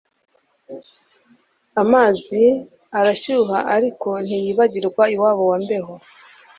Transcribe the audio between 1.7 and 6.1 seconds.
amazi arashyuha aliko ntiyibagirrwa iwabo wa mbeho